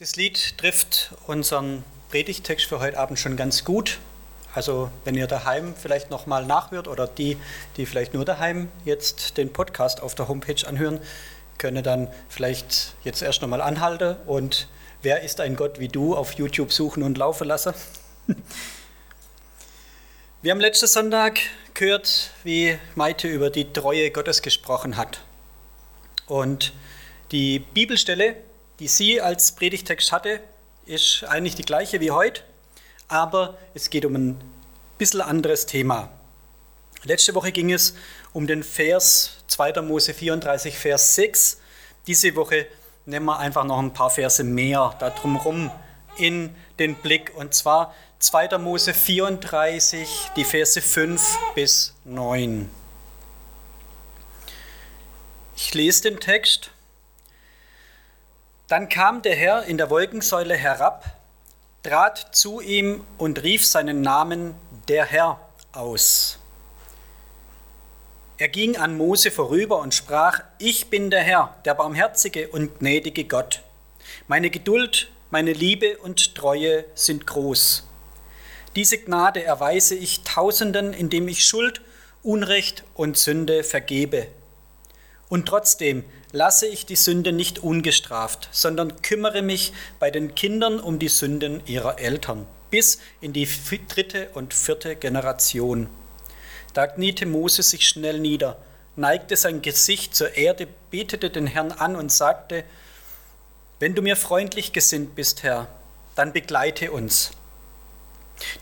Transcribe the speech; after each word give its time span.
Das 0.00 0.14
Lied 0.14 0.56
trifft 0.58 1.10
unseren 1.26 1.82
Predigtext 2.10 2.66
für 2.66 2.78
heute 2.78 2.96
Abend 2.96 3.18
schon 3.18 3.36
ganz 3.36 3.64
gut. 3.64 3.98
Also 4.54 4.92
wenn 5.04 5.16
ihr 5.16 5.26
daheim 5.26 5.74
vielleicht 5.74 6.08
nochmal 6.08 6.46
nachhört 6.46 6.86
oder 6.86 7.08
die, 7.08 7.36
die 7.76 7.84
vielleicht 7.84 8.14
nur 8.14 8.24
daheim 8.24 8.70
jetzt 8.84 9.36
den 9.38 9.52
Podcast 9.52 10.00
auf 10.00 10.14
der 10.14 10.28
Homepage 10.28 10.64
anhören, 10.68 11.00
können 11.58 11.82
dann 11.82 12.06
vielleicht 12.28 12.94
jetzt 13.02 13.22
erst 13.22 13.42
nochmal 13.42 13.60
anhalten 13.60 14.14
und 14.28 14.68
wer 15.02 15.22
ist 15.22 15.40
ein 15.40 15.56
Gott 15.56 15.80
wie 15.80 15.88
du 15.88 16.14
auf 16.14 16.34
YouTube 16.34 16.72
suchen 16.72 17.02
und 17.02 17.18
laufen 17.18 17.48
lassen. 17.48 17.74
Wir 20.42 20.52
haben 20.52 20.60
letzten 20.60 20.86
Sonntag 20.86 21.40
gehört, 21.74 22.30
wie 22.44 22.78
Maite 22.94 23.26
über 23.26 23.50
die 23.50 23.72
Treue 23.72 24.12
Gottes 24.12 24.42
gesprochen 24.42 24.96
hat. 24.96 25.22
Und 26.28 26.72
die 27.32 27.58
Bibelstelle, 27.58 28.36
die 28.78 28.88
sie 28.88 29.20
als 29.20 29.52
Predigtext 29.52 30.12
hatte, 30.12 30.40
ist 30.86 31.24
eigentlich 31.24 31.54
die 31.54 31.64
gleiche 31.64 32.00
wie 32.00 32.10
heute, 32.10 32.42
aber 33.08 33.58
es 33.74 33.90
geht 33.90 34.04
um 34.04 34.14
ein 34.14 34.40
bisschen 34.98 35.20
anderes 35.20 35.66
Thema. 35.66 36.10
Letzte 37.04 37.34
Woche 37.34 37.52
ging 37.52 37.72
es 37.72 37.94
um 38.32 38.46
den 38.46 38.62
Vers 38.62 39.38
2. 39.46 39.82
Mose 39.82 40.14
34, 40.14 40.76
Vers 40.76 41.14
6. 41.14 41.58
Diese 42.06 42.34
Woche 42.34 42.66
nehmen 43.06 43.26
wir 43.26 43.38
einfach 43.38 43.64
noch 43.64 43.78
ein 43.78 43.92
paar 43.92 44.10
Verse 44.10 44.42
mehr 44.42 44.94
darum 44.98 45.36
rum 45.36 45.70
in 46.16 46.54
den 46.78 46.96
Blick. 46.96 47.32
Und 47.36 47.54
zwar 47.54 47.94
2. 48.18 48.58
Mose 48.58 48.94
34, 48.94 50.08
die 50.36 50.44
Verse 50.44 50.80
5 50.80 51.38
bis 51.54 51.94
9. 52.04 52.68
Ich 55.56 55.74
lese 55.74 56.02
den 56.02 56.20
Text. 56.20 56.70
Dann 58.68 58.90
kam 58.90 59.22
der 59.22 59.34
Herr 59.34 59.64
in 59.64 59.78
der 59.78 59.88
Wolkensäule 59.88 60.54
herab, 60.54 61.04
trat 61.82 62.36
zu 62.36 62.60
ihm 62.60 63.02
und 63.16 63.42
rief 63.42 63.66
seinen 63.66 64.02
Namen 64.02 64.54
der 64.88 65.06
Herr 65.06 65.40
aus. 65.72 66.38
Er 68.36 68.48
ging 68.48 68.76
an 68.76 68.96
Mose 68.96 69.30
vorüber 69.30 69.78
und 69.78 69.94
sprach, 69.94 70.42
ich 70.58 70.90
bin 70.90 71.10
der 71.10 71.22
Herr, 71.22 71.56
der 71.64 71.74
barmherzige 71.74 72.48
und 72.48 72.78
gnädige 72.78 73.24
Gott. 73.24 73.62
Meine 74.26 74.50
Geduld, 74.50 75.10
meine 75.30 75.54
Liebe 75.54 75.96
und 75.98 76.34
Treue 76.34 76.84
sind 76.94 77.26
groß. 77.26 77.88
Diese 78.76 78.98
Gnade 78.98 79.42
erweise 79.42 79.94
ich 79.94 80.24
Tausenden, 80.24 80.92
indem 80.92 81.26
ich 81.26 81.42
Schuld, 81.42 81.80
Unrecht 82.22 82.84
und 82.94 83.16
Sünde 83.16 83.64
vergebe. 83.64 84.28
Und 85.30 85.46
trotzdem 85.46 86.04
lasse 86.32 86.66
ich 86.66 86.86
die 86.86 86.96
Sünde 86.96 87.32
nicht 87.32 87.60
ungestraft, 87.60 88.48
sondern 88.52 89.02
kümmere 89.02 89.42
mich 89.42 89.72
bei 89.98 90.10
den 90.10 90.34
Kindern 90.34 90.80
um 90.80 90.98
die 90.98 91.08
Sünden 91.08 91.62
ihrer 91.66 91.98
Eltern, 91.98 92.46
bis 92.70 92.98
in 93.20 93.32
die 93.32 93.48
dritte 93.88 94.28
und 94.34 94.54
vierte 94.54 94.96
Generation. 94.96 95.88
Da 96.74 96.86
kniete 96.86 97.26
Mose 97.26 97.62
sich 97.62 97.88
schnell 97.88 98.20
nieder, 98.20 98.58
neigte 98.96 99.36
sein 99.36 99.62
Gesicht 99.62 100.14
zur 100.14 100.36
Erde, 100.36 100.68
betete 100.90 101.30
den 101.30 101.46
Herrn 101.46 101.72
an 101.72 101.96
und 101.96 102.12
sagte, 102.12 102.64
wenn 103.80 103.94
du 103.94 104.02
mir 104.02 104.16
freundlich 104.16 104.72
gesinnt 104.72 105.14
bist, 105.14 105.42
Herr, 105.44 105.68
dann 106.16 106.32
begleite 106.32 106.90
uns. 106.90 107.30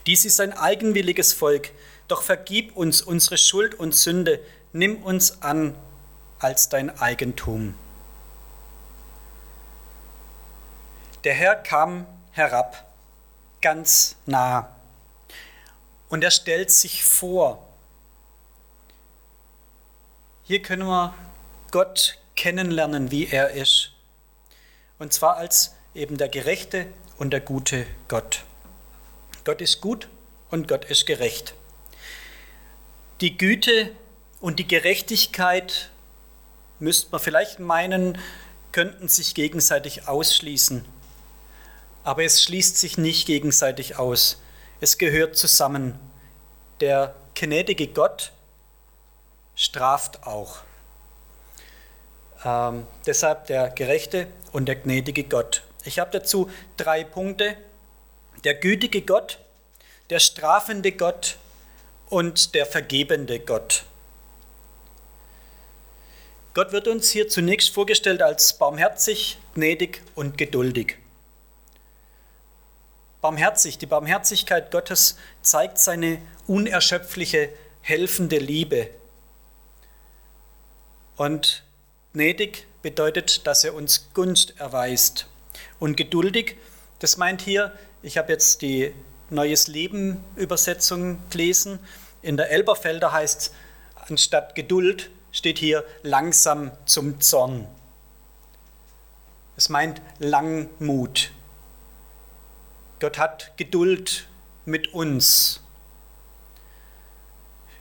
Dies 0.06 0.25
ist 0.25 0.41
ein 0.41 0.53
eigenwilliges 0.53 1.33
Volk, 1.33 1.70
doch 2.06 2.22
vergib 2.22 2.77
uns 2.77 3.03
unsere 3.03 3.39
Schuld 3.39 3.75
und 3.75 3.94
Sünde, 3.94 4.41
nimm 4.72 5.03
uns 5.03 5.42
an 5.42 5.75
als 6.39 6.69
dein 6.69 6.98
Eigentum. 7.01 7.75
Der 11.25 11.34
Herr 11.34 11.56
kam 11.56 12.06
herab, 12.33 12.87
ganz 13.61 14.17
nah, 14.27 14.69
und 16.09 16.23
er 16.23 16.31
stellt 16.31 16.70
sich 16.70 17.05
vor. 17.05 17.67
Hier 20.44 20.62
können 20.62 20.87
wir 20.87 21.15
Gott 21.72 22.19
kennenlernen, 22.37 23.11
wie 23.11 23.27
er 23.27 23.50
ist. 23.50 23.93
Und 24.99 25.12
zwar 25.12 25.37
als 25.37 25.75
eben 25.94 26.16
der 26.16 26.28
gerechte 26.28 26.87
und 27.19 27.31
der 27.31 27.41
gute 27.41 27.87
Gott. 28.09 28.44
Gott 29.44 29.61
ist 29.61 29.81
gut 29.81 30.09
und 30.50 30.69
Gott 30.69 30.84
ist 30.84 31.06
gerecht. 31.06 31.55
Die 33.21 33.37
Güte 33.37 33.91
und 34.41 34.59
die 34.59 34.69
Gerechtigkeit 34.69 35.91
müsste 36.78 37.10
man 37.12 37.20
vielleicht 37.20 37.59
meinen, 37.59 38.19
könnten 38.72 39.09
sich 39.09 39.34
gegenseitig 39.34 40.09
ausschließen. 40.09 40.84
Aber 42.04 42.25
es 42.25 42.42
schließt 42.42 42.76
sich 42.78 42.98
nicht 42.98 43.26
gegenseitig 43.26 43.98
aus. 43.98 44.41
Es 44.81 44.98
gehört 44.98 45.37
zusammen. 45.37 45.98
Der 46.81 47.14
gnädige 47.34 47.88
Gott 47.88 48.32
straft 49.54 50.26
auch. 50.26 50.59
Ähm, 52.44 52.87
deshalb 53.06 53.47
der 53.47 53.70
gerechte 53.70 54.28
und 54.53 54.66
der 54.66 54.76
gnädige 54.76 55.25
Gott. 55.25 55.62
Ich 55.84 55.98
habe 55.98 56.10
dazu 56.10 56.50
drei 56.76 57.03
Punkte. 57.04 57.56
Der 58.44 58.54
gütige 58.54 59.03
Gott, 59.03 59.38
der 60.10 60.20
strafende 60.20 60.93
Gott 60.93 61.38
und 62.08 62.54
der 62.54 62.66
vergebende 62.66 63.41
Gott. 63.41 63.84
Gott 66.56 66.72
wird 66.72 66.89
uns 66.89 67.11
hier 67.11 67.28
zunächst 67.28 67.75
vorgestellt 67.75 68.22
als 68.22 68.56
barmherzig, 68.56 69.37
gnädig 69.55 70.00
und 70.15 70.39
geduldig. 70.39 70.97
Barmherzig, 73.21 73.77
die 73.77 73.84
Barmherzigkeit 73.84 74.71
Gottes 74.71 75.19
zeigt 75.43 75.77
seine 75.77 76.17
unerschöpfliche, 76.47 77.50
helfende 77.83 78.39
Liebe. 78.39 78.89
Und 81.17 81.62
gnädig 82.15 82.67
bedeutet, 82.81 83.47
dass 83.47 83.62
er 83.62 83.75
uns 83.75 84.09
Gunst 84.15 84.59
erweist. 84.59 85.27
Und 85.78 85.99
geduldig, 85.99 86.56
das 87.00 87.19
meint 87.19 87.43
hier, 87.43 87.71
ich 88.03 88.17
habe 88.17 88.33
jetzt 88.33 88.62
die 88.62 88.94
Neues 89.28 89.67
Leben 89.67 90.25
Übersetzung 90.37 91.19
gelesen. 91.28 91.81
In 92.23 92.38
der 92.38 92.50
Elberfelder 92.50 93.12
heißt 93.12 93.41
es 93.43 93.53
anstatt 94.09 94.55
Geduld 94.55 95.11
steht 95.37 95.59
hier 95.59 95.85
langsam 96.03 96.71
zum 96.87 97.21
Zorn. 97.21 97.67
Es 99.59 99.69
meint 99.69 100.01
Langmut. 100.19 101.31
Gott 103.01 103.19
hat 103.19 103.53
Geduld 103.59 104.27
mit 104.65 104.95
uns. 104.95 105.61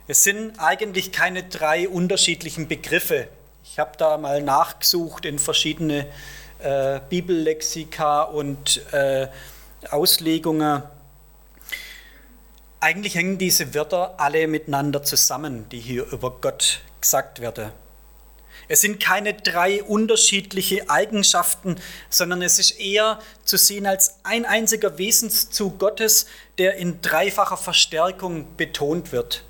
Es 0.06 0.22
sind 0.22 0.58
eigentlich 0.58 1.12
keine 1.12 1.44
drei 1.44 1.88
unterschiedlichen 1.88 2.68
Begriffe. 2.68 3.28
Ich 3.64 3.78
habe 3.78 3.92
da 3.96 4.18
mal 4.18 4.42
nachgesucht 4.42 5.24
in 5.24 5.38
verschiedene 5.38 6.06
äh, 6.58 7.00
Bibellexika 7.08 8.22
und 8.22 8.82
äh, 8.92 9.28
Auslegungen. 9.90 10.82
Eigentlich 12.80 13.14
hängen 13.14 13.38
diese 13.38 13.74
Wörter 13.74 14.20
alle 14.20 14.46
miteinander 14.46 15.02
zusammen, 15.02 15.66
die 15.70 15.80
hier 15.80 16.04
über 16.12 16.30
Gott 16.42 16.82
gesagt 17.06 17.40
werde. 17.40 17.72
Es 18.66 18.80
sind 18.80 18.98
keine 18.98 19.32
drei 19.32 19.80
unterschiedliche 19.84 20.90
Eigenschaften, 20.90 21.76
sondern 22.10 22.42
es 22.42 22.58
ist 22.58 22.80
eher 22.80 23.20
zu 23.44 23.56
sehen 23.56 23.86
als 23.86 24.16
ein 24.24 24.44
einziger 24.44 24.98
Wesenszug 24.98 25.78
Gottes, 25.78 26.26
der 26.58 26.74
in 26.78 27.00
dreifacher 27.00 27.56
Verstärkung 27.56 28.56
betont 28.56 29.12
wird. 29.12 29.44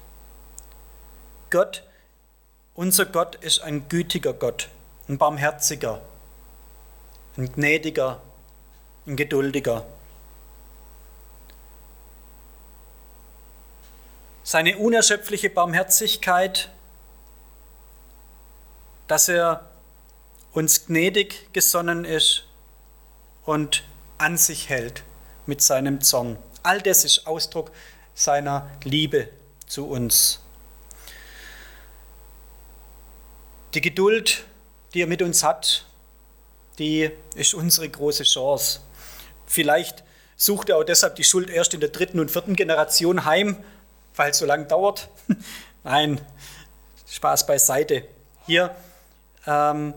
Gott, 1.49 1.83
unser 2.75 3.07
Gott 3.07 3.37
ist 3.37 3.61
ein 3.63 3.89
gütiger 3.89 4.35
Gott, 4.35 4.69
ein 5.09 5.17
barmherziger, 5.17 6.03
ein 7.39 7.51
gnädiger, 7.51 8.21
ein 9.07 9.17
geduldiger. 9.17 9.87
Seine 14.45 14.77
unerschöpfliche 14.77 15.49
Barmherzigkeit 15.49 16.69
dass 19.09 19.29
er 19.29 19.71
uns 20.53 20.87
gnädig 20.87 21.53
gesonnen 21.53 22.05
ist 22.05 22.45
und 23.45 23.85
an 24.19 24.37
sich 24.37 24.69
hält 24.69 25.03
mit 25.47 25.63
seinem 25.63 26.01
Zorn. 26.01 26.39
All 26.63 26.81
das 26.81 27.05
ist 27.05 27.27
Ausdruck 27.27 27.71
seiner 28.15 28.71
Liebe 28.83 29.29
zu 29.67 29.87
uns. 29.87 30.41
Die 33.75 33.81
Geduld, 33.81 34.45
die 34.95 35.03
er 35.03 35.07
mit 35.07 35.21
uns 35.21 35.45
hat, 35.45 35.85
die 36.79 37.11
ist 37.35 37.55
unsere 37.55 37.89
große 37.89 38.25
Chance. 38.25 38.81
Vielleicht 39.47 40.03
sucht 40.37 40.71
er 40.71 40.79
auch 40.79 40.85
deshalb 40.85 41.17
die 41.17 41.25
Schuld 41.25 41.51
erst 41.51 41.75
in 41.75 41.81
der 41.81 41.91
dritten 41.91 42.19
und 42.19 42.31
vierten 42.31 42.57
Generation 42.57 43.25
heim, 43.25 43.63
weil 44.15 44.31
es 44.31 44.39
so 44.39 44.47
lange 44.47 44.65
dauert. 44.65 45.09
Nein, 45.85 46.21
Spaß 47.09 47.47
beiseite. 47.47 48.09
Hier 48.47 48.75
ähm, 49.47 49.95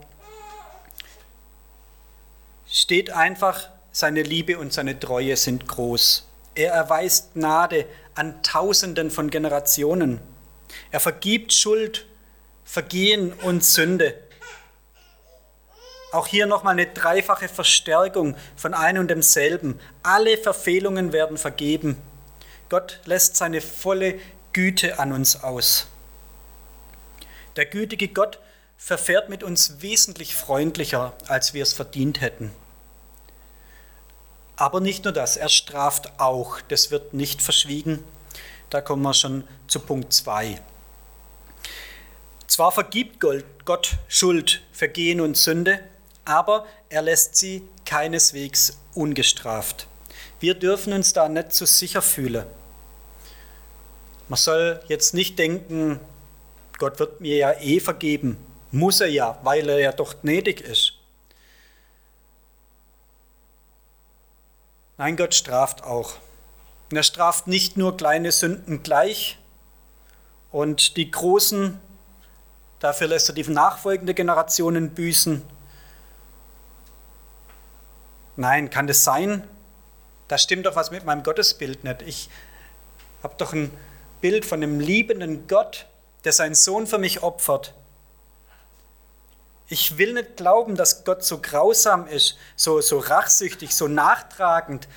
steht 2.68 3.12
einfach 3.12 3.70
seine 3.92 4.22
Liebe 4.22 4.58
und 4.60 4.72
seine 4.72 5.00
Treue 5.00 5.36
sind 5.36 5.68
groß. 5.68 6.28
Er 6.56 6.74
erweist 6.74 7.34
Gnade 7.34 7.86
an 8.16 8.42
Tausenden 8.44 9.12
von 9.12 9.30
Generationen. 9.30 10.20
Er 10.92 11.00
vergibt 11.00 11.54
Schuld, 11.54 12.06
Vergehen 12.64 13.34
und 13.34 13.64
Sünde. 13.64 14.16
Auch 16.12 16.28
hier 16.28 16.48
nochmal 16.48 16.74
eine 16.74 16.88
dreifache 16.88 17.48
Verstärkung 17.48 18.36
von 18.56 18.74
einem 18.74 19.02
und 19.02 19.08
demselben. 19.10 19.80
Alle 20.04 20.38
Verfehlungen 20.38 21.14
werden 21.14 21.38
vergeben. 21.38 21.98
Gott 22.68 23.00
lässt 23.06 23.36
seine 23.36 23.62
volle 23.62 24.20
Güte 24.54 25.00
an 25.00 25.12
uns 25.12 25.44
aus. 25.44 25.88
Der 27.56 27.66
gütige 27.66 28.08
Gott 28.08 28.40
verfährt 28.80 29.30
mit 29.30 29.44
uns 29.44 29.82
wesentlich 29.82 30.36
freundlicher, 30.36 31.14
als 31.28 31.54
wir 31.54 31.62
es 31.62 31.74
verdient 31.74 32.22
hätten. 32.22 32.52
Aber 34.56 34.80
nicht 34.80 35.04
nur 35.04 35.14
das, 35.14 35.38
er 35.38 35.50
straft 35.50 36.12
auch. 36.18 36.60
Das 36.70 36.90
wird 36.90 37.14
nicht 37.14 37.42
verschwiegen. 37.42 38.04
Da 38.70 38.82
kommen 38.82 39.04
wir 39.04 39.14
schon 39.14 39.44
zu 39.68 39.80
Punkt 39.80 40.14
2. 40.14 40.60
Zwar 42.48 42.72
vergibt 42.72 43.20
Gott 43.66 43.98
Schuld, 44.08 44.64
Vergehen 44.72 45.22
und 45.22 45.38
Sünde, 45.38 45.80
aber 46.26 46.66
er 46.90 47.02
lässt 47.02 47.36
sie 47.36 47.64
keineswegs 47.86 48.80
ungestraft. 48.96 49.88
Wir 50.40 50.56
dürfen 50.56 50.94
uns 50.94 51.14
da 51.14 51.30
nicht 51.30 51.54
zu 51.54 51.66
so 51.66 51.74
sicher 51.74 52.02
fühlen. 52.02 52.46
Man 54.30 54.38
soll 54.38 54.82
jetzt 54.88 55.14
nicht 55.14 55.38
denken, 55.38 56.00
Gott 56.78 57.00
wird 57.00 57.22
mir 57.22 57.36
ja 57.38 57.54
eh 57.60 57.80
vergeben. 57.80 58.38
Muss 58.72 59.02
er 59.02 59.08
ja, 59.08 59.40
weil 59.44 59.68
er 59.70 59.80
ja 59.80 59.92
doch 59.92 60.22
gnädig 60.22 60.62
ist. 60.62 60.94
Nein, 64.98 65.16
Gott 65.16 65.34
straft 65.34 65.84
auch. 65.84 66.16
Und 66.92 66.98
er 66.98 67.04
straft 67.04 67.48
nicht 67.48 67.78
nur 67.78 67.96
kleine 67.98 68.32
Sünden 68.32 68.84
gleich 68.84 69.38
und 70.52 70.98
die 70.98 71.10
großen, 71.10 71.80
dafür 72.80 73.08
lässt 73.08 73.30
er 73.30 73.36
die 73.36 73.44
nachfolgende 73.44 74.14
Generationen 74.14 74.92
büßen, 74.92 75.44
Nein, 78.40 78.70
kann 78.70 78.88
das 78.88 79.04
sein? 79.04 79.44
Da 80.30 80.38
stimmt 80.38 80.66
doch 80.66 80.78
was 80.78 80.92
mit 80.92 81.04
meinem 81.04 81.24
Gottesbild 81.24 81.84
nicht. 81.84 82.02
Ich 82.04 82.30
habe 83.22 83.36
doch 83.38 83.52
ein 83.52 83.70
Bild 84.22 84.46
von 84.46 84.64
einem 84.64 84.80
liebenden 84.80 85.46
Gott, 85.48 85.88
der 86.24 86.32
seinen 86.32 86.56
Sohn 86.56 86.88
für 86.88 87.00
mich 87.00 87.22
opfert. 87.22 87.74
Ich 89.70 90.00
will 90.00 90.14
nicht 90.14 90.38
glauben, 90.38 90.76
dass 90.76 91.04
Gott 91.06 91.24
so 91.24 91.40
grausam 91.40 92.08
ist, 92.08 92.38
so, 92.56 92.82
so 92.82 92.98
rachsüchtig, 92.98 93.76
so 93.76 93.88
nachtragend, 93.88 94.88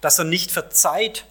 dass 0.00 0.18
er 0.18 0.24
nicht 0.24 0.50
verzeiht. 0.50 1.26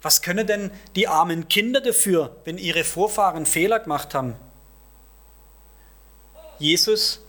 Was 0.00 0.22
können 0.22 0.46
denn 0.46 0.70
die 0.96 1.08
armen 1.08 1.48
Kinder 1.48 1.82
dafür, 1.82 2.34
wenn 2.44 2.56
ihre 2.56 2.84
Vorfahren 2.84 3.44
Fehler 3.44 3.80
gemacht 3.80 4.14
haben? 4.14 4.34
Jesus 6.58 7.20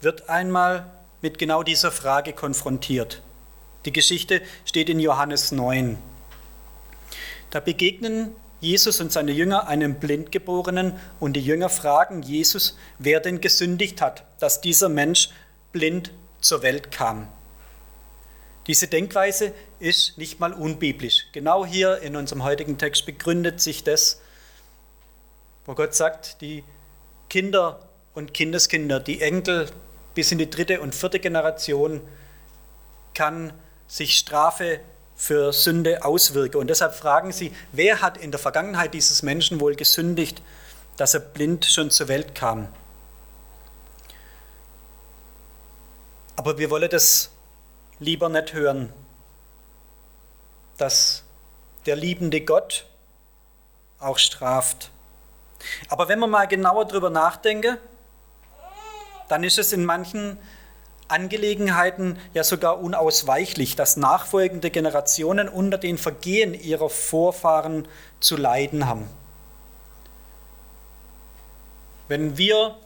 wird 0.00 0.28
einmal 0.28 0.88
mit 1.22 1.38
genau 1.38 1.64
dieser 1.64 1.90
Frage 1.90 2.32
konfrontiert. 2.32 3.20
Die 3.84 3.92
Geschichte 3.92 4.42
steht 4.64 4.88
in 4.88 5.00
Johannes 5.00 5.50
9. 5.50 5.98
Da 7.50 7.58
begegnen 7.58 8.34
Jesus 8.60 9.00
und 9.00 9.10
seine 9.10 9.32
Jünger 9.32 9.68
einem 9.68 9.94
Blindgeborenen 9.94 10.98
und 11.18 11.34
die 11.34 11.40
Jünger 11.40 11.68
fragen 11.68 12.22
Jesus, 12.22 12.76
wer 12.98 13.20
denn 13.20 13.40
gesündigt 13.40 14.00
hat, 14.02 14.24
dass 14.38 14.60
dieser 14.60 14.88
Mensch 14.88 15.30
blind 15.72 16.12
zur 16.40 16.62
Welt 16.62 16.90
kam. 16.90 17.28
Diese 18.66 18.86
Denkweise 18.86 19.54
ist 19.78 20.18
nicht 20.18 20.38
mal 20.40 20.52
unbiblisch. 20.52 21.26
Genau 21.32 21.64
hier 21.64 21.98
in 22.02 22.14
unserem 22.16 22.44
heutigen 22.44 22.76
Text 22.76 23.06
begründet 23.06 23.60
sich 23.60 23.82
das, 23.82 24.20
wo 25.64 25.74
Gott 25.74 25.94
sagt, 25.94 26.40
die 26.40 26.62
Kinder 27.28 27.88
und 28.14 28.34
Kindeskinder, 28.34 29.00
die 29.00 29.22
Enkel 29.22 29.70
bis 30.14 30.32
in 30.32 30.38
die 30.38 30.50
dritte 30.50 30.80
und 30.80 30.94
vierte 30.94 31.18
Generation 31.18 32.00
kann 33.14 33.52
sich 33.86 34.16
Strafe 34.16 34.80
für 35.20 35.52
Sünde 35.52 36.02
auswirken. 36.02 36.56
Und 36.56 36.68
deshalb 36.68 36.94
fragen 36.94 37.30
sie, 37.30 37.54
wer 37.72 38.00
hat 38.00 38.16
in 38.16 38.30
der 38.30 38.40
Vergangenheit 38.40 38.94
dieses 38.94 39.22
Menschen 39.22 39.60
wohl 39.60 39.74
gesündigt, 39.74 40.40
dass 40.96 41.12
er 41.12 41.20
blind 41.20 41.66
schon 41.66 41.90
zur 41.90 42.08
Welt 42.08 42.34
kam? 42.34 42.68
Aber 46.36 46.56
wir 46.56 46.70
wollen 46.70 46.88
das 46.88 47.30
lieber 47.98 48.30
nicht 48.30 48.54
hören, 48.54 48.90
dass 50.78 51.22
der 51.84 51.96
liebende 51.96 52.40
Gott 52.40 52.86
auch 53.98 54.16
straft. 54.16 54.90
Aber 55.90 56.08
wenn 56.08 56.18
man 56.18 56.30
mal 56.30 56.48
genauer 56.48 56.86
darüber 56.86 57.10
nachdenken, 57.10 57.76
dann 59.28 59.44
ist 59.44 59.58
es 59.58 59.74
in 59.74 59.84
manchen 59.84 60.38
Angelegenheiten 61.10 62.18
ja 62.34 62.44
sogar 62.44 62.80
unausweichlich, 62.80 63.76
dass 63.76 63.96
nachfolgende 63.96 64.70
Generationen 64.70 65.48
unter 65.48 65.78
den 65.78 65.98
Vergehen 65.98 66.54
ihrer 66.54 66.90
Vorfahren 66.90 67.86
zu 68.20 68.36
leiden 68.36 68.86
haben. 68.86 69.08
Wenn 72.08 72.36
wir 72.36 72.76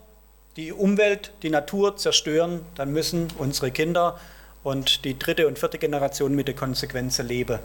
die 0.57 0.73
Umwelt, 0.73 1.33
die 1.43 1.51
Natur 1.51 1.97
zerstören, 1.97 2.65
dann 2.75 2.93
müssen 2.93 3.33
unsere 3.39 3.71
Kinder 3.71 4.21
und 4.63 5.05
die 5.05 5.19
dritte 5.19 5.47
und 5.47 5.59
vierte 5.59 5.79
Generation 5.79 6.35
mit 6.35 6.49
der 6.49 6.55
Konsequenz 6.55 7.19
leben. 7.19 7.59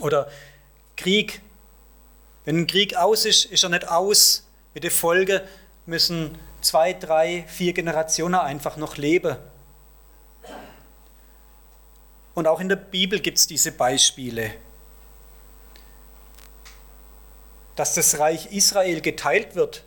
Oder 0.00 0.28
Krieg. 0.96 1.40
Wenn 2.44 2.60
ein 2.60 2.66
Krieg 2.66 2.96
aus 2.96 3.24
ist, 3.24 3.46
ist 3.46 3.64
er 3.64 3.70
nicht 3.70 3.88
aus. 3.88 4.46
Mit 4.74 4.84
der 4.84 4.90
Folge 4.90 5.42
müssen 5.86 6.38
zwei, 6.66 6.92
drei, 6.92 7.44
vier 7.46 7.72
Generationen 7.72 8.34
einfach 8.34 8.76
noch 8.76 8.96
lebe. 8.96 9.38
Und 12.34 12.48
auch 12.48 12.58
in 12.60 12.68
der 12.68 12.76
Bibel 12.76 13.20
gibt 13.20 13.38
es 13.38 13.46
diese 13.46 13.70
Beispiele. 13.70 14.52
Dass 17.76 17.94
das 17.94 18.18
Reich 18.18 18.52
Israel 18.52 19.00
geteilt 19.00 19.54
wird, 19.54 19.84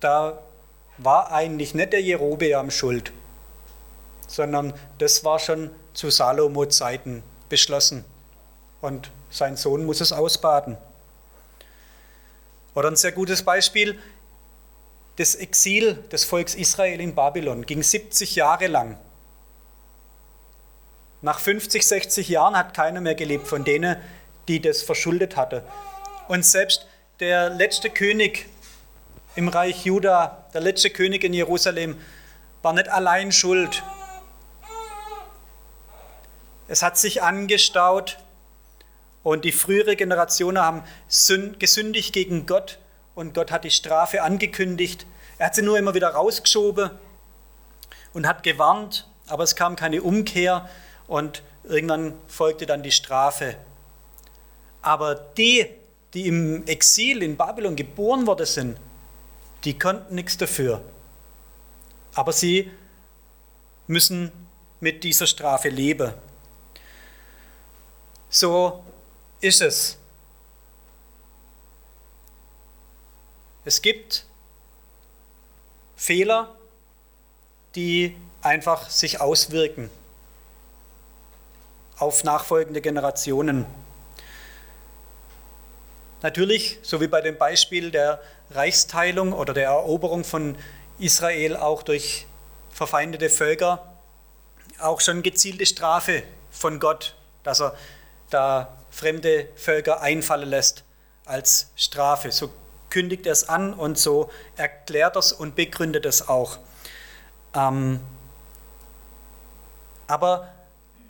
da 0.00 0.42
war 0.98 1.32
eigentlich 1.32 1.74
nicht 1.74 1.92
der 1.94 2.02
Jerobeam 2.02 2.70
schuld, 2.70 3.12
sondern 4.28 4.74
das 4.98 5.24
war 5.24 5.38
schon 5.38 5.70
zu 5.94 6.10
Salomo-Zeiten 6.10 7.22
beschlossen. 7.48 8.04
Und 8.82 9.10
sein 9.30 9.56
Sohn 9.56 9.86
muss 9.86 10.02
es 10.02 10.12
ausbaden. 10.12 10.76
Oder 12.74 12.90
ein 12.90 12.96
sehr 12.96 13.12
gutes 13.12 13.42
Beispiel, 13.42 13.98
das 15.16 15.34
Exil 15.34 15.94
des 16.12 16.24
Volks 16.24 16.54
Israel 16.54 17.00
in 17.00 17.14
Babylon 17.14 17.64
ging 17.64 17.82
70 17.82 18.36
Jahre 18.36 18.66
lang. 18.66 18.98
Nach 21.22 21.40
50, 21.40 21.86
60 21.86 22.28
Jahren 22.28 22.56
hat 22.56 22.74
keiner 22.74 23.00
mehr 23.00 23.14
gelebt 23.14 23.48
von 23.48 23.64
denen, 23.64 23.96
die 24.48 24.60
das 24.60 24.82
verschuldet 24.82 25.36
hatte. 25.36 25.64
Und 26.28 26.44
selbst 26.44 26.86
der 27.20 27.48
letzte 27.50 27.88
König 27.88 28.46
im 29.34 29.48
Reich 29.48 29.84
Juda, 29.84 30.46
der 30.52 30.60
letzte 30.60 30.90
König 30.90 31.24
in 31.24 31.32
Jerusalem, 31.32 31.98
war 32.62 32.74
nicht 32.74 32.88
allein 32.88 33.32
schuld. 33.32 33.82
Es 36.68 36.82
hat 36.82 36.98
sich 36.98 37.22
angestaut 37.22 38.18
und 39.22 39.44
die 39.44 39.52
frühere 39.52 39.96
Generationen 39.96 40.58
haben 40.58 40.84
gesündigt 41.58 42.12
gegen 42.12 42.46
Gott 42.46 42.78
und 43.16 43.34
Gott 43.34 43.50
hat 43.50 43.64
die 43.64 43.70
Strafe 43.70 44.22
angekündigt. 44.22 45.06
Er 45.38 45.46
hat 45.46 45.56
sie 45.56 45.62
nur 45.62 45.76
immer 45.76 45.94
wieder 45.94 46.10
rausgeschoben 46.10 46.90
und 48.12 48.28
hat 48.28 48.44
gewarnt, 48.44 49.08
aber 49.26 49.42
es 49.42 49.56
kam 49.56 49.74
keine 49.74 50.02
Umkehr 50.02 50.68
und 51.08 51.42
irgendwann 51.64 52.14
folgte 52.28 52.66
dann 52.66 52.84
die 52.84 52.92
Strafe. 52.92 53.56
Aber 54.82 55.14
die, 55.14 55.66
die 56.14 56.28
im 56.28 56.64
Exil 56.66 57.22
in 57.22 57.36
Babylon 57.36 57.74
geboren 57.74 58.26
worden 58.26 58.46
sind, 58.46 58.78
die 59.64 59.78
konnten 59.78 60.14
nichts 60.14 60.36
dafür. 60.36 60.82
Aber 62.14 62.32
sie 62.32 62.70
müssen 63.86 64.30
mit 64.78 65.02
dieser 65.04 65.26
Strafe 65.26 65.70
leben. 65.70 66.12
So 68.28 68.84
ist 69.40 69.62
es. 69.62 69.96
Es 73.66 73.82
gibt 73.82 74.26
Fehler, 75.96 76.54
die 77.74 78.16
einfach 78.40 78.88
sich 78.88 79.20
auswirken 79.20 79.90
auf 81.98 82.22
nachfolgende 82.22 82.80
Generationen. 82.80 83.66
Natürlich, 86.22 86.78
so 86.82 87.00
wie 87.00 87.08
bei 87.08 87.20
dem 87.20 87.38
Beispiel 87.38 87.90
der 87.90 88.22
Reichsteilung 88.50 89.32
oder 89.32 89.52
der 89.52 89.64
Eroberung 89.64 90.22
von 90.22 90.56
Israel 91.00 91.56
auch 91.56 91.82
durch 91.82 92.28
verfeindete 92.70 93.28
Völker 93.28 93.96
auch 94.78 95.00
schon 95.00 95.24
gezielte 95.24 95.66
Strafe 95.66 96.22
von 96.52 96.78
Gott, 96.78 97.16
dass 97.42 97.60
er 97.60 97.76
da 98.30 98.78
fremde 98.90 99.48
Völker 99.56 100.02
einfallen 100.02 100.50
lässt 100.50 100.84
als 101.24 101.72
Strafe. 101.74 102.30
So 102.30 102.52
kündigt 102.96 103.26
es 103.26 103.46
an 103.46 103.74
und 103.74 103.98
so 103.98 104.30
erklärt 104.56 105.16
er 105.16 105.18
es 105.18 105.30
und 105.30 105.54
begründet 105.54 106.06
es 106.06 106.28
auch. 106.30 106.56
Ähm, 107.52 108.00
aber 110.06 110.50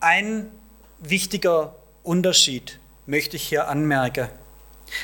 ein 0.01 0.51
wichtiger 0.99 1.77
Unterschied 2.03 2.81
möchte 3.07 3.37
ich 3.37 3.47
hier 3.47 3.69
anmerken. 3.69 4.29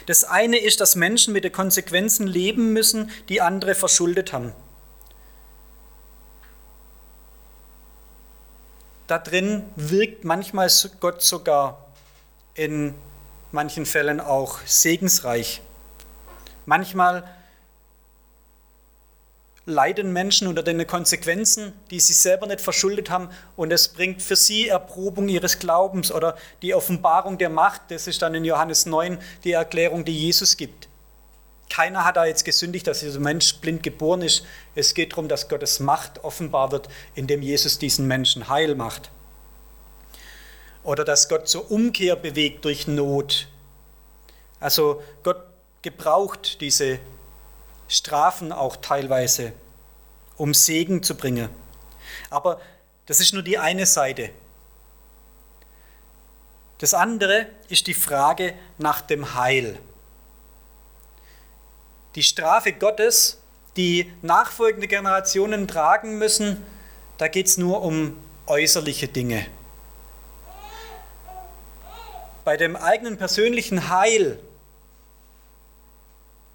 Das 0.07 0.25
eine 0.25 0.59
ist, 0.59 0.81
dass 0.81 0.97
Menschen 0.97 1.33
mit 1.33 1.45
den 1.45 1.53
Konsequenzen 1.53 2.27
leben 2.27 2.73
müssen, 2.73 3.13
die 3.29 3.41
andere 3.41 3.77
verschuldet 3.77 4.33
haben. 4.33 4.53
Da 9.07 9.21
drin 9.21 9.63
wirkt 9.77 10.25
manchmal 10.25 10.69
Gott 10.99 11.23
sogar 11.23 11.87
in 12.55 12.93
manchen 13.53 13.87
Fällen 13.87 14.19
auch 14.19 14.59
segensreich. 14.67 15.63
Manchmal 16.67 17.25
leiden 19.65 20.13
Menschen 20.13 20.49
unter 20.49 20.63
den 20.63 20.85
Konsequenzen, 20.87 21.73
die 21.91 22.01
sie 22.01 22.13
selber 22.13 22.47
nicht 22.47 22.61
verschuldet 22.61 23.11
haben 23.11 23.29
und 23.57 23.73
es 23.73 23.89
bringt 23.89 24.21
für 24.21 24.37
sie 24.37 24.69
Erprobung 24.69 25.29
ihres 25.29 25.59
Glaubens 25.59 26.11
oder 26.11 26.37
die 26.63 26.75
Offenbarung 26.75 27.39
der 27.39 27.49
Macht. 27.49 27.83
Das 27.89 28.07
ist 28.07 28.23
dann 28.23 28.35
in 28.35 28.45
Johannes 28.45 28.87
9 28.87 29.19
die 29.45 29.53
Erklärung, 29.53 30.05
die 30.05 30.19
Jesus 30.19 30.57
gibt. 30.57 30.89
Keiner 31.71 32.05
hat 32.05 32.17
da 32.17 32.27
jetzt 32.27 32.45
gesündigt, 32.45 32.87
dass 32.87 33.01
dieser 33.01 33.21
Mensch 33.21 33.57
blind 33.57 33.83
geboren 33.83 34.23
ist. 34.23 34.45
Es 34.75 34.93
geht 34.95 35.13
darum, 35.13 35.29
dass 35.29 35.49
Gottes 35.49 35.81
Macht 35.81 36.23
offenbar 36.23 36.71
wird, 36.71 36.89
indem 37.15 37.41
Jesus 37.41 37.79
diesen 37.79 38.07
Menschen 38.07 38.49
heil 38.49 38.75
macht. 38.75 39.11
Oder 40.83 41.05
dass 41.05 41.29
Gott 41.29 41.49
zur 41.49 41.71
Umkehr 41.71 42.17
bewegt 42.17 42.65
durch 42.65 42.89
Not. 42.89 43.49
Also 44.61 45.03
Gott 45.23 45.52
gebraucht 45.83 46.61
diese 46.61 46.99
Strafen 47.89 48.53
auch 48.53 48.77
teilweise, 48.77 49.53
um 50.37 50.55
Segen 50.55 51.03
zu 51.03 51.17
bringen. 51.17 51.51
Aber 52.31 52.61
das 53.07 53.21
ist 53.21 53.35
nur 53.35 53.43
die 53.43 53.59
eine 53.59 53.85
Seite. 53.85 54.31
Das 56.79 56.95
andere 56.95 57.47
ist 57.69 57.87
die 57.87 57.95
Frage 57.95 58.55
nach 58.79 59.03
dem 59.03 59.35
Heil. 59.35 59.79
Die 62.15 62.23
Strafe 62.23 62.73
Gottes, 62.73 63.39
die 63.77 64.13
nachfolgende 64.23 64.89
Generationen 64.89 65.69
tragen 65.69 66.19
müssen, 66.19 66.65
da 67.19 67.29
geht 67.29 67.47
es 67.47 67.57
nur 67.57 67.83
um 67.83 68.17
äußerliche 68.47 69.09
Dinge. 69.09 69.47
Bei 72.45 72.57
dem 72.57 72.75
eigenen 72.75 73.17
persönlichen 73.17 73.89
Heil 73.89 74.41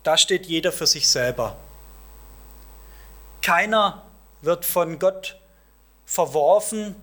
da 0.08 0.18
steht 0.18 0.46
jeder 0.46 0.72
für 0.72 0.88
sich 0.88 1.06
selber. 1.06 1.58
Keiner 3.42 4.04
wird 4.42 4.64
von 4.64 5.00
Gott 5.00 5.38
verworfen, 6.06 6.96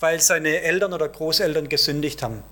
weil 0.00 0.20
seine 0.20 0.60
Eltern 0.60 0.92
oder 0.92 1.08
Großeltern 1.08 1.70
gesündigt 1.70 2.22
haben. 2.22 2.44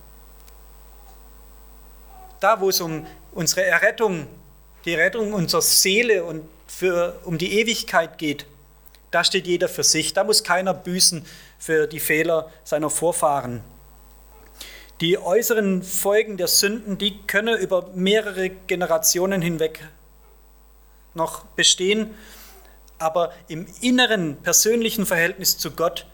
Da, 2.40 2.62
wo 2.62 2.70
es 2.70 2.80
um 2.80 3.06
unsere 3.32 3.66
Errettung, 3.66 4.26
die 4.86 4.94
Rettung 4.94 5.34
unserer 5.34 5.60
Seele 5.60 6.24
und 6.24 6.48
für, 6.66 7.20
um 7.24 7.36
die 7.36 7.60
Ewigkeit 7.60 8.16
geht, 8.16 8.46
da 9.10 9.22
steht 9.22 9.46
jeder 9.46 9.68
für 9.68 9.84
sich. 9.84 10.14
Da 10.14 10.24
muss 10.24 10.42
keiner 10.42 10.72
büßen 10.72 11.26
für 11.58 11.86
die 11.86 12.00
Fehler 12.00 12.50
seiner 12.64 12.88
Vorfahren. 12.88 13.62
Die 15.00 15.16
äußeren 15.18 15.82
Folgen 15.82 16.36
der 16.36 16.48
Sünden, 16.48 16.98
die 16.98 17.22
können 17.26 17.58
über 17.58 17.88
mehrere 17.94 18.50
Generationen 18.50 19.40
hinweg 19.40 19.88
noch 21.14 21.44
bestehen, 21.46 22.14
aber 22.98 23.32
im 23.48 23.66
inneren 23.80 24.36
persönlichen 24.42 25.06
Verhältnis 25.06 25.56
zu 25.56 25.70
Gott 25.70 26.06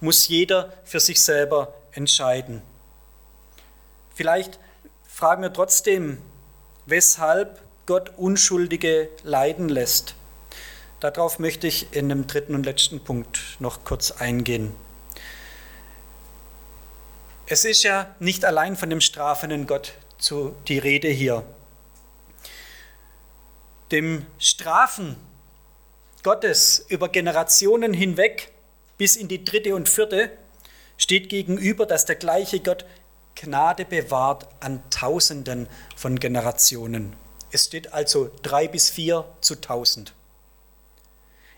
muss 0.00 0.28
jeder 0.28 0.74
für 0.84 1.00
sich 1.00 1.22
selber 1.22 1.74
entscheiden. 1.92 2.60
Vielleicht 4.14 4.60
fragen 5.08 5.42
wir 5.42 5.52
trotzdem, 5.52 6.18
weshalb 6.84 7.62
Gott 7.86 8.12
Unschuldige 8.18 9.08
leiden 9.22 9.70
lässt. 9.70 10.16
Darauf 11.00 11.38
möchte 11.38 11.66
ich 11.66 11.94
in 11.94 12.10
dem 12.10 12.26
dritten 12.26 12.54
und 12.54 12.66
letzten 12.66 13.00
Punkt 13.00 13.40
noch 13.58 13.84
kurz 13.84 14.10
eingehen. 14.10 14.74
Es 17.46 17.66
ist 17.66 17.82
ja 17.82 18.14
nicht 18.20 18.44
allein 18.44 18.74
von 18.76 18.88
dem 18.88 19.02
strafenden 19.02 19.66
Gott 19.66 19.92
zu, 20.18 20.56
die 20.66 20.78
Rede 20.78 21.08
hier. 21.08 21.44
Dem 23.90 24.24
Strafen 24.38 25.16
Gottes 26.22 26.86
über 26.88 27.10
Generationen 27.10 27.92
hinweg 27.92 28.50
bis 28.96 29.16
in 29.16 29.28
die 29.28 29.44
dritte 29.44 29.74
und 29.74 29.90
vierte 29.90 30.30
steht 30.96 31.28
gegenüber, 31.28 31.84
dass 31.84 32.06
der 32.06 32.16
gleiche 32.16 32.60
Gott 32.60 32.86
Gnade 33.34 33.84
bewahrt 33.84 34.48
an 34.60 34.82
Tausenden 34.90 35.68
von 35.96 36.18
Generationen. 36.18 37.14
Es 37.50 37.66
steht 37.66 37.92
also 37.92 38.30
drei 38.42 38.68
bis 38.68 38.88
vier 38.88 39.26
zu 39.40 39.56
tausend. 39.56 40.14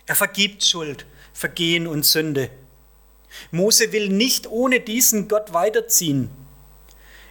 Er 0.05 0.15
vergibt 0.15 0.65
Schuld, 0.65 1.05
Vergehen 1.33 1.87
und 1.87 2.05
Sünde. 2.05 2.49
Mose 3.51 3.91
will 3.91 4.09
nicht 4.09 4.47
ohne 4.47 4.79
diesen 4.79 5.27
Gott 5.27 5.53
weiterziehen. 5.53 6.29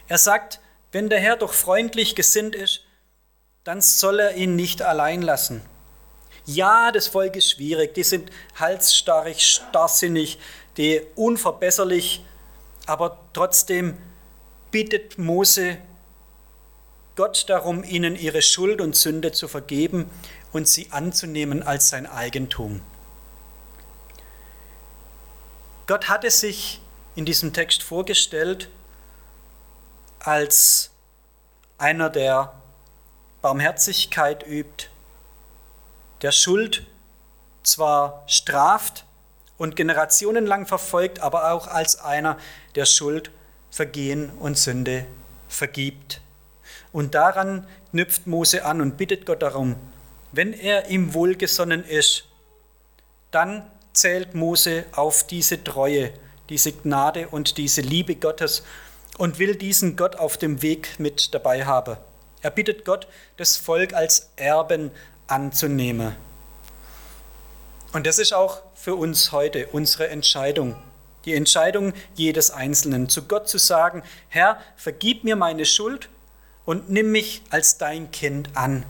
Er 0.08 0.18
sagt, 0.18 0.60
wenn 0.92 1.08
der 1.08 1.20
Herr 1.20 1.36
doch 1.36 1.52
freundlich 1.52 2.14
gesinnt 2.14 2.54
ist, 2.54 2.82
dann 3.64 3.80
soll 3.80 4.20
er 4.20 4.36
ihn 4.36 4.54
nicht 4.54 4.82
allein 4.82 5.22
lassen. 5.22 5.60
Ja, 6.44 6.92
das 6.92 7.08
Volk 7.08 7.34
ist 7.34 7.50
schwierig, 7.50 7.94
die 7.94 8.04
sind 8.04 8.30
halsstarrig, 8.54 9.44
starrsinnig, 9.44 10.38
die 10.76 11.02
unverbesserlich, 11.16 12.24
aber 12.86 13.18
trotzdem 13.32 13.98
bittet 14.70 15.18
Mose 15.18 15.78
Gott 17.16 17.46
darum, 17.48 17.82
ihnen 17.82 18.14
ihre 18.14 18.42
Schuld 18.42 18.80
und 18.80 18.94
Sünde 18.94 19.32
zu 19.32 19.48
vergeben 19.48 20.08
und 20.52 20.68
sie 20.68 20.88
anzunehmen 20.90 21.62
als 21.62 21.88
sein 21.88 22.06
Eigentum. 22.06 22.82
Gott 25.86 26.08
hatte 26.08 26.30
sich 26.30 26.80
in 27.14 27.24
diesem 27.24 27.52
Text 27.52 27.82
vorgestellt 27.82 28.68
als 30.18 30.90
einer, 31.78 32.10
der 32.10 32.52
Barmherzigkeit 33.40 34.44
übt, 34.44 34.88
der 36.22 36.32
Schuld 36.32 36.84
zwar 37.62 38.24
straft 38.26 39.04
und 39.58 39.76
generationenlang 39.76 40.66
verfolgt, 40.66 41.20
aber 41.20 41.52
auch 41.52 41.68
als 41.68 42.00
einer, 42.00 42.36
der 42.74 42.86
Schuld, 42.86 43.30
Vergehen 43.70 44.30
und 44.30 44.58
Sünde 44.58 45.06
vergibt. 45.48 46.20
Und 46.92 47.14
daran 47.14 47.66
knüpft 47.90 48.26
Mose 48.26 48.64
an 48.64 48.80
und 48.80 48.96
bittet 48.96 49.26
Gott 49.26 49.42
darum, 49.42 49.76
wenn 50.32 50.52
er 50.52 50.88
ihm 50.88 51.14
wohlgesonnen 51.14 51.84
ist, 51.84 52.24
dann 53.30 53.70
zählt 53.96 54.34
Mose 54.34 54.84
auf 54.92 55.26
diese 55.26 55.64
Treue, 55.64 56.12
diese 56.48 56.72
Gnade 56.72 57.28
und 57.28 57.56
diese 57.56 57.80
Liebe 57.80 58.16
Gottes 58.16 58.62
und 59.18 59.38
will 59.38 59.56
diesen 59.56 59.96
Gott 59.96 60.16
auf 60.16 60.36
dem 60.36 60.62
Weg 60.62 60.98
mit 60.98 61.32
dabei 61.34 61.64
haben. 61.64 61.96
Er 62.42 62.50
bittet 62.50 62.84
Gott, 62.84 63.08
das 63.38 63.56
Volk 63.56 63.94
als 63.94 64.30
Erben 64.36 64.90
anzunehmen. 65.26 66.14
Und 67.92 68.06
das 68.06 68.18
ist 68.18 68.34
auch 68.34 68.62
für 68.74 68.94
uns 68.94 69.32
heute 69.32 69.68
unsere 69.68 70.08
Entscheidung. 70.08 70.76
Die 71.24 71.34
Entscheidung 71.34 71.94
jedes 72.14 72.50
Einzelnen, 72.50 73.08
zu 73.08 73.22
Gott 73.22 73.48
zu 73.48 73.58
sagen, 73.58 74.02
Herr, 74.28 74.60
vergib 74.76 75.24
mir 75.24 75.34
meine 75.34 75.64
Schuld 75.64 76.10
und 76.66 76.90
nimm 76.90 77.10
mich 77.10 77.42
als 77.50 77.78
dein 77.78 78.10
Kind 78.10 78.50
an. 78.54 78.84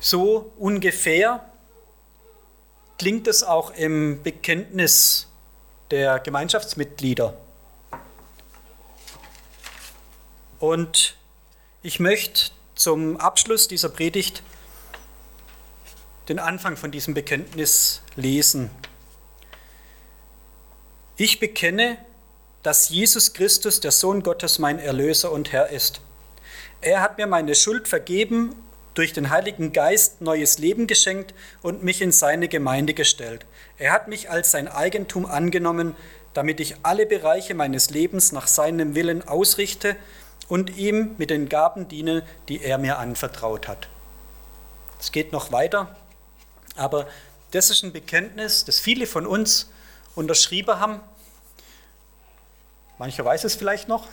So 0.00 0.52
ungefähr 0.58 1.51
klingt 2.98 3.26
es 3.26 3.42
auch 3.42 3.70
im 3.74 4.22
Bekenntnis 4.22 5.28
der 5.90 6.18
Gemeinschaftsmitglieder. 6.20 7.36
Und 10.58 11.16
ich 11.82 11.98
möchte 12.00 12.52
zum 12.74 13.16
Abschluss 13.16 13.68
dieser 13.68 13.88
Predigt 13.88 14.42
den 16.28 16.38
Anfang 16.38 16.76
von 16.76 16.90
diesem 16.90 17.14
Bekenntnis 17.14 18.02
lesen. 18.14 18.70
Ich 21.16 21.40
bekenne, 21.40 21.98
dass 22.62 22.88
Jesus 22.88 23.32
Christus, 23.32 23.80
der 23.80 23.90
Sohn 23.90 24.22
Gottes, 24.22 24.58
mein 24.58 24.78
Erlöser 24.78 25.32
und 25.32 25.52
Herr 25.52 25.68
ist. 25.68 26.00
Er 26.80 27.00
hat 27.00 27.18
mir 27.18 27.26
meine 27.26 27.54
Schuld 27.54 27.88
vergeben 27.88 28.54
durch 28.94 29.12
den 29.12 29.30
Heiligen 29.30 29.72
Geist 29.72 30.20
neues 30.20 30.58
Leben 30.58 30.86
geschenkt 30.86 31.34
und 31.62 31.82
mich 31.82 32.02
in 32.02 32.12
seine 32.12 32.48
Gemeinde 32.48 32.94
gestellt. 32.94 33.46
Er 33.78 33.92
hat 33.92 34.08
mich 34.08 34.30
als 34.30 34.50
sein 34.50 34.68
Eigentum 34.68 35.26
angenommen, 35.26 35.94
damit 36.34 36.60
ich 36.60 36.76
alle 36.82 37.06
Bereiche 37.06 37.54
meines 37.54 37.90
Lebens 37.90 38.32
nach 38.32 38.46
seinem 38.46 38.94
Willen 38.94 39.26
ausrichte 39.26 39.96
und 40.48 40.76
ihm 40.76 41.14
mit 41.18 41.30
den 41.30 41.48
Gaben 41.48 41.88
diene, 41.88 42.22
die 42.48 42.62
er 42.62 42.78
mir 42.78 42.98
anvertraut 42.98 43.68
hat. 43.68 43.88
Es 45.00 45.12
geht 45.12 45.32
noch 45.32 45.52
weiter, 45.52 45.96
aber 46.76 47.06
das 47.50 47.70
ist 47.70 47.82
ein 47.82 47.92
Bekenntnis, 47.92 48.64
das 48.64 48.78
viele 48.78 49.06
von 49.06 49.26
uns 49.26 49.70
unterschrieben 50.14 50.78
haben. 50.78 51.00
Mancher 52.98 53.24
weiß 53.24 53.44
es 53.44 53.54
vielleicht 53.54 53.88
noch. 53.88 54.06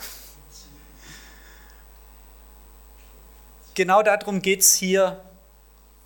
Genau 3.80 4.04
darum 4.04 4.42
geht 4.42 4.60
es 4.60 4.74
hier 4.74 5.24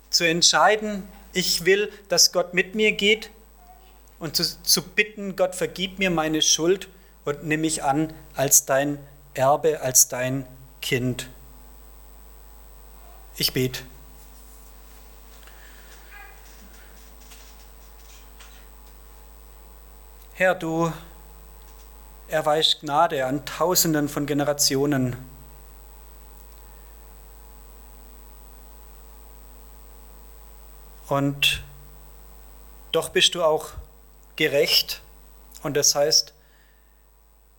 zu 0.08 0.22
entscheiden, 0.22 1.08
ich 1.32 1.64
will, 1.64 1.90
dass 2.08 2.30
Gott 2.30 2.54
mit 2.54 2.76
mir 2.76 2.92
geht 2.92 3.30
und 4.20 4.36
zu, 4.36 4.44
zu 4.62 4.80
bitten, 4.80 5.34
Gott 5.34 5.56
vergib 5.56 5.98
mir 5.98 6.10
meine 6.10 6.40
Schuld 6.40 6.86
und 7.24 7.42
nimm 7.42 7.62
mich 7.62 7.82
an 7.82 8.12
als 8.36 8.64
dein 8.64 9.04
Erbe, 9.34 9.80
als 9.80 10.06
dein 10.06 10.46
Kind. 10.82 11.28
Ich 13.34 13.52
bete. 13.52 13.80
Herr, 20.34 20.54
du 20.54 20.92
erweist 22.28 22.82
Gnade 22.82 23.26
an 23.26 23.44
Tausenden 23.44 24.08
von 24.08 24.26
Generationen. 24.26 25.33
Und 31.08 31.62
doch 32.92 33.08
bist 33.10 33.34
du 33.34 33.42
auch 33.42 33.70
gerecht 34.36 35.02
und 35.62 35.76
das 35.76 35.94
heißt, 35.94 36.32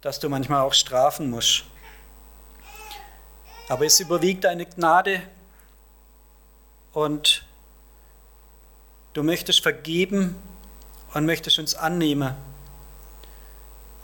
dass 0.01 0.19
du 0.19 0.29
manchmal 0.29 0.61
auch 0.61 0.73
strafen 0.73 1.29
musst. 1.29 1.63
Aber 3.67 3.85
es 3.85 3.99
überwiegt 3.99 4.43
deine 4.43 4.65
Gnade 4.65 5.21
und 6.93 7.45
du 9.13 9.23
möchtest 9.23 9.61
vergeben 9.61 10.35
und 11.13 11.25
möchtest 11.25 11.59
uns 11.59 11.75
annehmen 11.75 12.35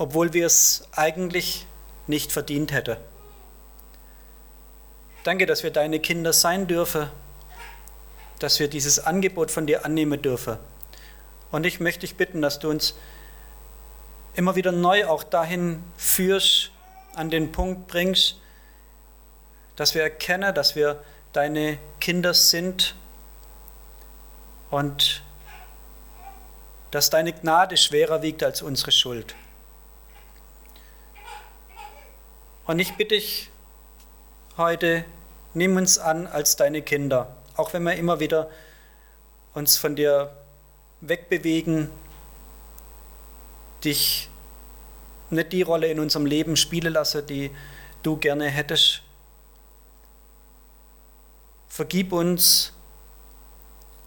obwohl 0.01 0.33
wir 0.33 0.47
es 0.47 0.87
eigentlich 0.93 1.67
nicht 2.07 2.31
verdient 2.31 2.71
hätten. 2.71 2.97
Danke, 5.23 5.45
dass 5.45 5.61
wir 5.61 5.69
deine 5.69 5.99
Kinder 5.99 6.33
sein 6.33 6.65
dürfen, 6.65 7.07
dass 8.43 8.59
wir 8.59 8.67
dieses 8.67 8.99
Angebot 8.99 9.51
von 9.51 9.67
dir 9.67 9.85
annehmen 9.85 10.21
dürfen. 10.21 10.57
Und 11.51 11.65
ich 11.65 11.79
möchte 11.79 12.01
dich 12.01 12.15
bitten, 12.15 12.41
dass 12.41 12.59
du 12.59 12.69
uns 12.69 12.95
immer 14.33 14.55
wieder 14.55 14.71
neu 14.71 15.05
auch 15.05 15.23
dahin 15.23 15.83
führst, 15.97 16.71
an 17.13 17.29
den 17.29 17.51
Punkt 17.51 17.87
bringst, 17.87 18.37
dass 19.75 19.93
wir 19.93 20.01
erkennen, 20.01 20.55
dass 20.55 20.75
wir 20.75 21.03
deine 21.33 21.77
Kinder 21.99 22.33
sind 22.33 22.95
und 24.69 25.23
dass 26.91 27.09
deine 27.09 27.33
Gnade 27.33 27.77
schwerer 27.77 28.21
wiegt 28.21 28.43
als 28.43 28.61
unsere 28.61 28.91
Schuld. 28.91 29.35
Und 32.65 32.79
ich 32.79 32.95
bitte 32.95 33.15
dich 33.15 33.49
heute, 34.57 35.03
nimm 35.53 35.75
uns 35.75 35.97
an 35.97 36.27
als 36.27 36.55
deine 36.55 36.81
Kinder, 36.81 37.35
auch 37.57 37.73
wenn 37.73 37.83
wir 37.83 37.95
immer 37.95 38.19
wieder 38.19 38.49
uns 39.53 39.77
von 39.77 39.95
dir 39.95 40.31
wegbewegen, 41.01 41.89
dich 43.83 44.29
nicht 45.29 45.53
die 45.53 45.61
Rolle 45.61 45.87
in 45.87 45.99
unserem 45.99 46.25
Leben 46.25 46.55
spielen 46.55 46.93
lassen, 46.93 47.25
die 47.25 47.51
du 48.03 48.17
gerne 48.17 48.47
hättest. 48.49 49.01
Vergib 51.67 52.11
uns 52.11 52.73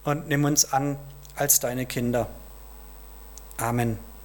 und 0.04 0.28
nimm 0.28 0.44
uns 0.44 0.72
an 0.72 0.98
als 1.34 1.60
deine 1.60 1.86
Kinder. 1.86 2.28
Amen. 3.56 3.98